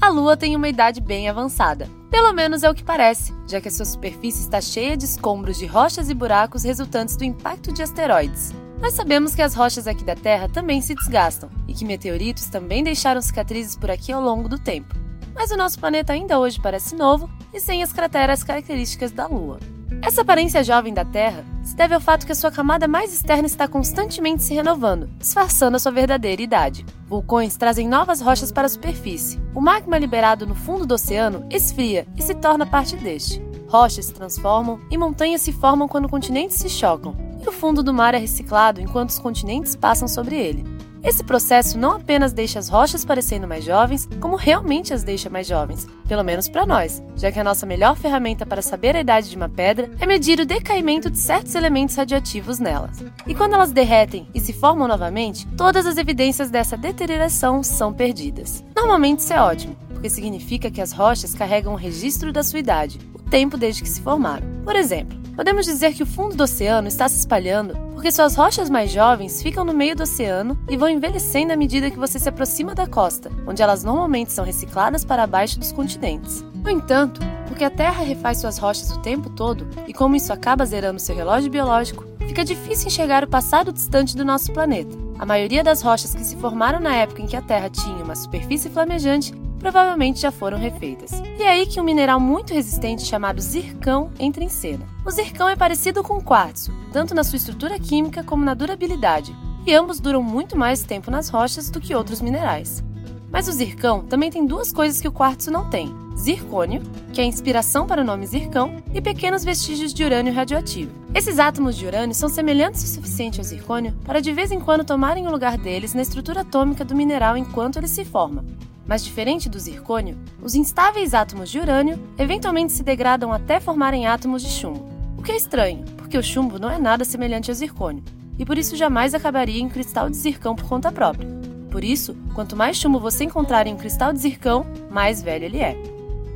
A 0.00 0.08
Lua 0.08 0.36
tem 0.36 0.54
uma 0.54 0.68
idade 0.68 1.00
bem 1.00 1.28
avançada. 1.28 1.88
Pelo 2.10 2.32
menos 2.32 2.62
é 2.62 2.70
o 2.70 2.74
que 2.74 2.84
parece, 2.84 3.32
já 3.46 3.60
que 3.60 3.68
a 3.68 3.70
sua 3.70 3.86
superfície 3.86 4.42
está 4.42 4.60
cheia 4.60 4.96
de 4.96 5.04
escombros 5.04 5.58
de 5.58 5.66
rochas 5.66 6.10
e 6.10 6.14
buracos 6.14 6.62
resultantes 6.62 7.16
do 7.16 7.24
impacto 7.24 7.72
de 7.72 7.82
asteroides. 7.82 8.52
Nós 8.80 8.94
sabemos 8.94 9.34
que 9.34 9.42
as 9.42 9.54
rochas 9.54 9.86
aqui 9.86 10.04
da 10.04 10.14
Terra 10.14 10.48
também 10.48 10.80
se 10.80 10.94
desgastam 10.94 11.48
e 11.66 11.72
que 11.72 11.84
meteoritos 11.84 12.46
também 12.46 12.84
deixaram 12.84 13.22
cicatrizes 13.22 13.76
por 13.76 13.90
aqui 13.90 14.12
ao 14.12 14.22
longo 14.22 14.48
do 14.48 14.58
tempo. 14.58 14.94
Mas 15.34 15.50
o 15.50 15.56
nosso 15.56 15.78
planeta 15.78 16.12
ainda 16.12 16.38
hoje 16.38 16.60
parece 16.60 16.94
novo 16.94 17.28
e 17.52 17.58
sem 17.58 17.82
as 17.82 17.92
crateras 17.92 18.44
características 18.44 19.10
da 19.10 19.26
Lua. 19.26 19.58
Essa 20.06 20.20
aparência 20.20 20.62
jovem 20.62 20.92
da 20.92 21.02
Terra 21.02 21.46
se 21.62 21.74
deve 21.74 21.94
ao 21.94 22.00
fato 22.00 22.26
que 22.26 22.32
a 22.32 22.34
sua 22.34 22.50
camada 22.50 22.86
mais 22.86 23.10
externa 23.10 23.46
está 23.46 23.66
constantemente 23.66 24.42
se 24.42 24.52
renovando, 24.52 25.08
disfarçando 25.18 25.76
a 25.76 25.80
sua 25.80 25.90
verdadeira 25.90 26.42
idade. 26.42 26.84
Vulcões 27.08 27.56
trazem 27.56 27.88
novas 27.88 28.20
rochas 28.20 28.52
para 28.52 28.66
a 28.66 28.68
superfície. 28.68 29.40
O 29.54 29.62
magma 29.62 29.96
liberado 29.96 30.46
no 30.46 30.54
fundo 30.54 30.84
do 30.84 30.94
oceano 30.94 31.46
esfria 31.50 32.06
e 32.18 32.20
se 32.20 32.34
torna 32.34 32.66
parte 32.66 32.96
deste. 32.96 33.42
Rochas 33.66 34.04
se 34.04 34.12
transformam 34.12 34.78
e 34.90 34.98
montanhas 34.98 35.40
se 35.40 35.52
formam 35.54 35.88
quando 35.88 36.06
continentes 36.06 36.58
se 36.58 36.68
chocam, 36.68 37.16
e 37.42 37.48
o 37.48 37.52
fundo 37.52 37.82
do 37.82 37.94
mar 37.94 38.12
é 38.12 38.18
reciclado 38.18 38.82
enquanto 38.82 39.08
os 39.08 39.18
continentes 39.18 39.74
passam 39.74 40.06
sobre 40.06 40.36
ele. 40.36 40.73
Esse 41.04 41.22
processo 41.22 41.78
não 41.78 41.90
apenas 41.90 42.32
deixa 42.32 42.58
as 42.58 42.70
rochas 42.70 43.04
parecendo 43.04 43.46
mais 43.46 43.62
jovens, 43.62 44.08
como 44.18 44.36
realmente 44.36 44.94
as 44.94 45.02
deixa 45.02 45.28
mais 45.28 45.46
jovens, 45.46 45.86
pelo 46.08 46.24
menos 46.24 46.48
para 46.48 46.64
nós, 46.64 47.02
já 47.14 47.30
que 47.30 47.38
a 47.38 47.44
nossa 47.44 47.66
melhor 47.66 47.94
ferramenta 47.94 48.46
para 48.46 48.62
saber 48.62 48.96
a 48.96 49.00
idade 49.00 49.28
de 49.28 49.36
uma 49.36 49.48
pedra 49.48 49.90
é 50.00 50.06
medir 50.06 50.40
o 50.40 50.46
decaimento 50.46 51.10
de 51.10 51.18
certos 51.18 51.54
elementos 51.54 51.94
radioativos 51.94 52.58
nelas. 52.58 53.04
E 53.26 53.34
quando 53.34 53.52
elas 53.52 53.70
derretem 53.70 54.26
e 54.34 54.40
se 54.40 54.54
formam 54.54 54.88
novamente, 54.88 55.46
todas 55.48 55.84
as 55.84 55.98
evidências 55.98 56.50
dessa 56.50 56.74
deterioração 56.74 57.62
são 57.62 57.92
perdidas. 57.92 58.64
Normalmente 58.74 59.18
isso 59.18 59.34
é 59.34 59.40
ótimo, 59.42 59.76
porque 59.90 60.08
significa 60.08 60.70
que 60.70 60.80
as 60.80 60.92
rochas 60.92 61.34
carregam 61.34 61.74
um 61.74 61.76
registro 61.76 62.32
da 62.32 62.42
sua 62.42 62.60
idade, 62.60 62.98
o 63.12 63.18
tempo 63.18 63.58
desde 63.58 63.82
que 63.82 63.90
se 63.90 64.00
formaram. 64.00 64.46
Por 64.64 64.74
exemplo, 64.74 65.23
podemos 65.36 65.66
dizer 65.66 65.94
que 65.94 66.02
o 66.02 66.06
fundo 66.06 66.36
do 66.36 66.44
oceano 66.44 66.88
está 66.88 67.08
se 67.08 67.18
espalhando 67.18 67.76
porque 68.04 68.12
suas 68.12 68.36
rochas 68.36 68.68
mais 68.68 68.90
jovens 68.90 69.40
ficam 69.40 69.64
no 69.64 69.72
meio 69.72 69.96
do 69.96 70.02
oceano 70.02 70.58
e 70.68 70.76
vão 70.76 70.90
envelhecendo 70.90 71.54
à 71.54 71.56
medida 71.56 71.90
que 71.90 71.98
você 71.98 72.18
se 72.18 72.28
aproxima 72.28 72.74
da 72.74 72.86
costa, 72.86 73.30
onde 73.46 73.62
elas 73.62 73.82
normalmente 73.82 74.30
são 74.30 74.44
recicladas 74.44 75.06
para 75.06 75.22
abaixo 75.22 75.58
dos 75.58 75.72
continentes. 75.72 76.44
No 76.52 76.68
entanto, 76.68 77.22
porque 77.48 77.64
a 77.64 77.70
Terra 77.70 78.04
refaz 78.04 78.38
suas 78.38 78.58
rochas 78.58 78.90
o 78.90 79.00
tempo 79.00 79.30
todo 79.30 79.66
e 79.88 79.94
como 79.94 80.16
isso 80.16 80.32
acaba 80.32 80.66
zerando 80.66 81.00
seu 81.00 81.16
relógio 81.16 81.50
biológico, 81.50 82.04
fica 82.26 82.44
difícil 82.44 82.88
enxergar 82.88 83.24
o 83.24 83.28
passado 83.28 83.72
distante 83.72 84.14
do 84.14 84.24
nosso 84.24 84.52
planeta. 84.52 84.94
A 85.18 85.24
maioria 85.24 85.64
das 85.64 85.80
rochas 85.80 86.14
que 86.14 86.24
se 86.24 86.36
formaram 86.36 86.80
na 86.80 86.94
época 86.94 87.22
em 87.22 87.26
que 87.26 87.36
a 87.36 87.40
Terra 87.40 87.70
tinha 87.70 88.04
uma 88.04 88.16
superfície 88.16 88.68
flamejante 88.68 89.32
provavelmente 89.64 90.20
já 90.20 90.30
foram 90.30 90.58
refeitas. 90.58 91.10
E 91.38 91.42
é 91.42 91.48
aí 91.48 91.64
que 91.64 91.80
um 91.80 91.84
mineral 91.84 92.20
muito 92.20 92.52
resistente 92.52 93.02
chamado 93.02 93.40
zircão 93.40 94.10
entra 94.18 94.44
em 94.44 94.48
cena. 94.50 94.86
O 95.06 95.10
zircão 95.10 95.48
é 95.48 95.56
parecido 95.56 96.02
com 96.02 96.18
o 96.18 96.22
quartzo, 96.22 96.70
tanto 96.92 97.14
na 97.14 97.24
sua 97.24 97.38
estrutura 97.38 97.78
química 97.78 98.22
como 98.22 98.44
na 98.44 98.52
durabilidade, 98.52 99.34
e 99.66 99.72
ambos 99.72 100.00
duram 100.00 100.22
muito 100.22 100.54
mais 100.54 100.82
tempo 100.82 101.10
nas 101.10 101.30
rochas 101.30 101.70
do 101.70 101.80
que 101.80 101.94
outros 101.94 102.20
minerais. 102.20 102.84
Mas 103.32 103.48
o 103.48 103.52
zircão 103.52 104.02
também 104.04 104.30
tem 104.30 104.44
duas 104.44 104.70
coisas 104.70 105.00
que 105.00 105.08
o 105.08 105.12
quartzo 105.12 105.50
não 105.50 105.70
tem: 105.70 105.90
zircônio, 106.14 106.82
que 107.10 107.22
é 107.22 107.24
a 107.24 107.26
inspiração 107.26 107.86
para 107.86 108.02
o 108.02 108.04
nome 108.04 108.26
zircão, 108.26 108.82
e 108.92 109.00
pequenos 109.00 109.44
vestígios 109.46 109.94
de 109.94 110.04
urânio 110.04 110.34
radioativo. 110.34 110.92
Esses 111.14 111.38
átomos 111.38 111.74
de 111.74 111.86
urânio 111.86 112.14
são 112.14 112.28
semelhantes 112.28 112.84
o 112.84 112.86
suficiente 112.86 113.40
ao 113.40 113.44
zircônio 113.44 113.94
para 114.04 114.20
de 114.20 114.30
vez 114.30 114.52
em 114.52 114.60
quando 114.60 114.84
tomarem 114.84 115.26
o 115.26 115.30
lugar 115.30 115.56
deles 115.56 115.94
na 115.94 116.02
estrutura 116.02 116.42
atômica 116.42 116.84
do 116.84 116.94
mineral 116.94 117.34
enquanto 117.34 117.78
ele 117.78 117.88
se 117.88 118.04
forma. 118.04 118.44
Mas 118.86 119.04
diferente 119.04 119.48
do 119.48 119.58
zircônio, 119.58 120.18
os 120.42 120.54
instáveis 120.54 121.14
átomos 121.14 121.50
de 121.50 121.58
urânio 121.58 121.98
eventualmente 122.18 122.72
se 122.72 122.82
degradam 122.82 123.32
até 123.32 123.60
formarem 123.60 124.06
átomos 124.06 124.42
de 124.42 124.50
chumbo. 124.50 124.86
O 125.16 125.22
que 125.22 125.32
é 125.32 125.36
estranho, 125.36 125.84
porque 125.96 126.18
o 126.18 126.22
chumbo 126.22 126.58
não 126.58 126.70
é 126.70 126.78
nada 126.78 127.04
semelhante 127.04 127.50
ao 127.50 127.54
zircônio, 127.54 128.04
e 128.38 128.44
por 128.44 128.58
isso 128.58 128.76
jamais 128.76 129.14
acabaria 129.14 129.60
em 129.60 129.68
cristal 129.68 130.10
de 130.10 130.16
zircão 130.16 130.54
por 130.54 130.68
conta 130.68 130.92
própria. 130.92 131.28
Por 131.70 131.82
isso, 131.82 132.16
quanto 132.34 132.54
mais 132.54 132.76
chumbo 132.76 133.00
você 133.00 133.24
encontrar 133.24 133.66
em 133.66 133.74
um 133.74 133.76
cristal 133.76 134.12
de 134.12 134.20
zircão, 134.20 134.66
mais 134.90 135.22
velho 135.22 135.44
ele 135.44 135.58
é. 135.58 135.76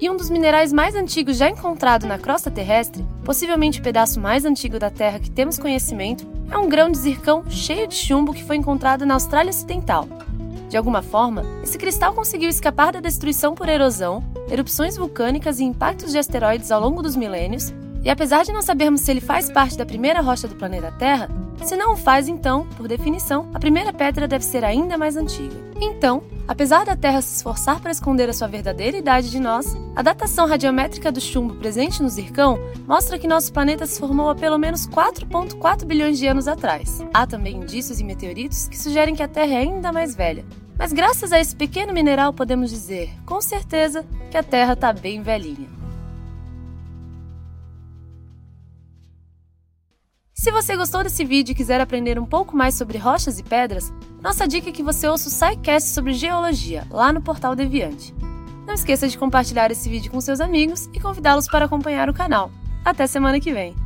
E 0.00 0.08
um 0.08 0.16
dos 0.16 0.30
minerais 0.30 0.72
mais 0.72 0.94
antigos 0.94 1.36
já 1.36 1.48
encontrado 1.48 2.06
na 2.06 2.18
crosta 2.18 2.50
terrestre, 2.50 3.06
possivelmente 3.22 3.80
o 3.80 3.82
pedaço 3.82 4.18
mais 4.18 4.46
antigo 4.46 4.78
da 4.78 4.90
Terra 4.90 5.20
que 5.20 5.30
temos 5.30 5.58
conhecimento, 5.58 6.26
é 6.50 6.56
um 6.56 6.68
grão 6.68 6.90
de 6.90 6.98
zircão 6.98 7.44
cheio 7.50 7.86
de 7.86 7.94
chumbo 7.94 8.32
que 8.32 8.42
foi 8.42 8.56
encontrado 8.56 9.04
na 9.04 9.14
Austrália 9.14 9.50
Ocidental, 9.50 10.08
de 10.70 10.76
alguma 10.76 11.02
forma, 11.02 11.44
esse 11.64 11.76
cristal 11.76 12.14
conseguiu 12.14 12.48
escapar 12.48 12.92
da 12.92 13.00
destruição 13.00 13.56
por 13.56 13.68
erosão, 13.68 14.22
erupções 14.48 14.96
vulcânicas 14.96 15.58
e 15.58 15.64
impactos 15.64 16.12
de 16.12 16.18
asteroides 16.18 16.70
ao 16.70 16.80
longo 16.80 17.02
dos 17.02 17.16
milênios, 17.16 17.74
e 18.04 18.08
apesar 18.08 18.44
de 18.44 18.52
não 18.52 18.62
sabermos 18.62 19.00
se 19.00 19.10
ele 19.10 19.20
faz 19.20 19.50
parte 19.50 19.76
da 19.76 19.84
primeira 19.84 20.20
rocha 20.20 20.46
do 20.46 20.54
planeta 20.54 20.92
Terra, 20.92 21.28
se 21.64 21.76
não 21.76 21.94
o 21.94 21.96
faz, 21.96 22.28
então, 22.28 22.68
por 22.76 22.86
definição, 22.86 23.50
a 23.52 23.58
primeira 23.58 23.92
pedra 23.92 24.28
deve 24.28 24.44
ser 24.44 24.64
ainda 24.64 24.96
mais 24.96 25.16
antiga. 25.16 25.56
Então, 25.80 26.22
apesar 26.50 26.84
da 26.84 26.96
Terra 26.96 27.22
se 27.22 27.36
esforçar 27.36 27.78
para 27.78 27.92
esconder 27.92 28.28
a 28.28 28.32
sua 28.32 28.48
verdadeira 28.48 28.96
idade 28.96 29.30
de 29.30 29.38
nós, 29.38 29.76
a 29.94 30.02
datação 30.02 30.48
radiométrica 30.48 31.12
do 31.12 31.20
chumbo 31.20 31.54
presente 31.54 32.02
no 32.02 32.08
zircão 32.08 32.58
mostra 32.88 33.20
que 33.20 33.28
nosso 33.28 33.52
planeta 33.52 33.86
se 33.86 34.00
formou 34.00 34.28
há 34.28 34.34
pelo 34.34 34.58
menos 34.58 34.84
4,4 34.88 35.84
bilhões 35.84 36.18
de 36.18 36.26
anos 36.26 36.48
atrás. 36.48 37.04
Há 37.14 37.24
também 37.24 37.58
indícios 37.58 38.00
em 38.00 38.04
meteoritos 38.04 38.66
que 38.66 38.76
sugerem 38.76 39.14
que 39.14 39.22
a 39.22 39.28
Terra 39.28 39.52
é 39.52 39.58
ainda 39.58 39.92
mais 39.92 40.16
velha, 40.16 40.44
mas 40.76 40.92
graças 40.92 41.32
a 41.32 41.38
esse 41.38 41.54
pequeno 41.54 41.92
mineral 41.92 42.32
podemos 42.32 42.70
dizer, 42.70 43.10
com 43.24 43.40
certeza, 43.40 44.04
que 44.28 44.36
a 44.36 44.42
Terra 44.42 44.72
está 44.72 44.92
bem 44.92 45.22
velhinha. 45.22 45.79
Se 50.40 50.50
você 50.50 50.74
gostou 50.74 51.02
desse 51.02 51.22
vídeo 51.22 51.52
e 51.52 51.54
quiser 51.54 51.82
aprender 51.82 52.18
um 52.18 52.24
pouco 52.24 52.56
mais 52.56 52.74
sobre 52.74 52.96
rochas 52.96 53.38
e 53.38 53.42
pedras, 53.42 53.92
nossa 54.22 54.48
dica 54.48 54.70
é 54.70 54.72
que 54.72 54.82
você 54.82 55.06
ouça 55.06 55.28
o 55.28 55.30
SciCast 55.30 55.90
sobre 55.90 56.14
geologia, 56.14 56.86
lá 56.90 57.12
no 57.12 57.20
Portal 57.20 57.54
Deviante. 57.54 58.14
Não 58.66 58.72
esqueça 58.72 59.06
de 59.06 59.18
compartilhar 59.18 59.70
esse 59.70 59.86
vídeo 59.86 60.10
com 60.10 60.18
seus 60.18 60.40
amigos 60.40 60.88
e 60.94 60.98
convidá-los 60.98 61.46
para 61.46 61.66
acompanhar 61.66 62.08
o 62.08 62.14
canal. 62.14 62.50
Até 62.82 63.06
semana 63.06 63.38
que 63.38 63.52
vem! 63.52 63.79